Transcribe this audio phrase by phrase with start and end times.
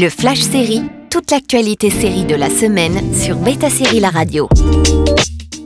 [0.00, 4.48] Le Flash Série, toute l'actualité série de la semaine sur Beta Série La Radio.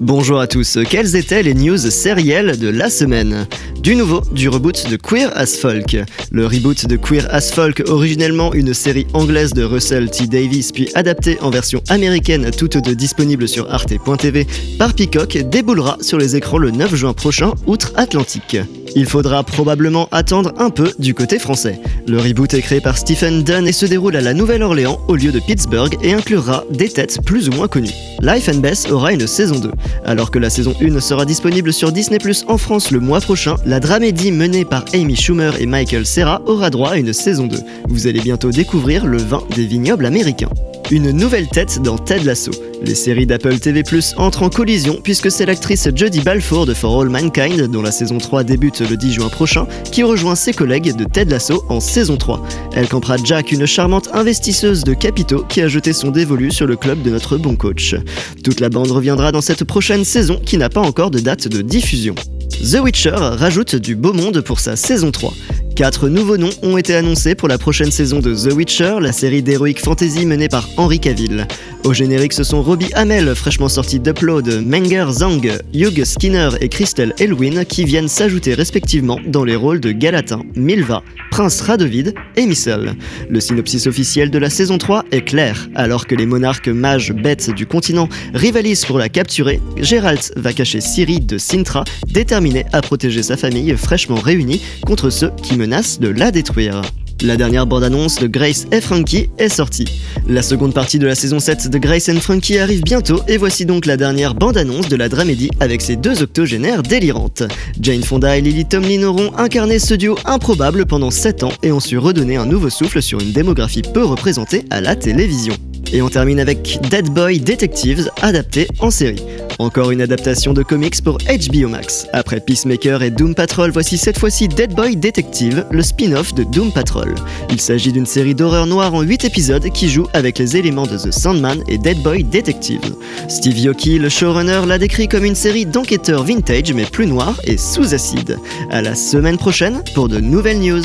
[0.00, 3.46] Bonjour à tous, quelles étaient les news sérielles de la semaine?
[3.80, 5.98] Du nouveau, du reboot de Queer as Folk.
[6.30, 10.26] Le reboot de Queer as Folk, originellement une série anglaise de Russell T.
[10.26, 14.46] Davis, puis adaptée en version américaine, toutes deux disponibles sur arte.tv
[14.78, 18.56] par Peacock, déboulera sur les écrans le 9 juin prochain, outre-Atlantique.
[18.94, 21.80] Il faudra probablement attendre un peu du côté français.
[22.06, 25.32] Le reboot est créé par Stephen Dunn et se déroule à la Nouvelle-Orléans au lieu
[25.32, 27.94] de Pittsburgh et inclura des têtes plus ou moins connues.
[28.20, 29.70] Life and Bess aura une saison 2.
[30.04, 33.56] Alors que la saison 1 sera disponible sur Disney Plus en France le mois prochain,
[33.64, 37.56] la dramédie menée par Amy Schumer et Michael Serra aura droit à une saison 2.
[37.88, 40.50] Vous allez bientôt découvrir le vin des vignobles américains
[40.92, 42.52] une nouvelle tête dans Ted Lasso.
[42.82, 43.82] Les séries d'Apple TV
[44.18, 48.18] entrent en collision puisque c'est l'actrice Jodie Balfour de For All Mankind, dont la saison
[48.18, 52.18] 3 débute le 10 juin prochain, qui rejoint ses collègues de Ted Lasso en saison
[52.18, 52.46] 3.
[52.74, 56.76] Elle campera Jack, une charmante investisseuse de capitaux qui a jeté son dévolu sur le
[56.76, 57.96] club de notre bon coach.
[58.44, 61.62] Toute la bande reviendra dans cette prochaine saison qui n'a pas encore de date de
[61.62, 62.14] diffusion.
[62.62, 65.32] The Witcher rajoute du beau monde pour sa saison 3.
[65.74, 69.42] Quatre nouveaux noms ont été annoncés pour la prochaine saison de The Witcher, la série
[69.42, 71.46] d'heroic fantasy menée par Henry Cavill.
[71.84, 77.12] Au générique, ce sont Robbie Hamel, fraîchement sorti d'Upload, Menger Zhang, Hugh Skinner et Christelle
[77.18, 81.02] Elwin qui viennent s'ajouter respectivement dans les rôles de Galatin, Milva,
[81.32, 82.94] Prince Radovid et Missel.
[83.28, 85.68] Le synopsis officiel de la saison 3 est clair.
[85.74, 90.80] Alors que les monarques mages bêtes du continent rivalisent pour la capturer, Geralt va cacher
[90.80, 96.08] Ciri de Sintra, déterminé à protéger sa famille fraîchement réunie contre ceux qui menacent de
[96.08, 96.82] la détruire.
[97.22, 99.84] La dernière bande-annonce de Grace et Frankie est sortie.
[100.26, 103.64] La seconde partie de la saison 7 de Grace and Frankie arrive bientôt et voici
[103.64, 107.44] donc la dernière bande-annonce de la dramédie avec ses deux octogénaires délirantes.
[107.80, 111.80] Jane Fonda et Lily Tomlin auront incarné ce duo improbable pendant 7 ans et ont
[111.80, 115.54] su redonner un nouveau souffle sur une démographie peu représentée à la télévision.
[115.92, 119.22] Et on termine avec Dead Boy Detectives, adapté en série.
[119.58, 122.06] Encore une adaptation de comics pour HBO Max.
[122.12, 126.72] Après Peacemaker et Doom Patrol, voici cette fois-ci Dead Boy Detective, le spin-off de Doom
[126.72, 127.14] Patrol.
[127.50, 130.96] Il s'agit d'une série d'horreur noire en 8 épisodes qui joue avec les éléments de
[130.96, 132.94] The Sandman et Dead Boy Detective.
[133.28, 137.58] Steve Yoki, le showrunner, l'a décrit comme une série d'enquêteurs vintage mais plus noire et
[137.58, 138.38] sous acide.
[138.70, 140.82] À la semaine prochaine pour de nouvelles news.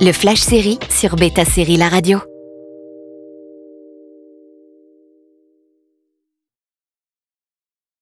[0.00, 2.18] Le Flash Série sur Beta Série La Radio.